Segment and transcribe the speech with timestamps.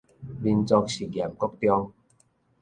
[0.41, 1.93] 民族實驗國中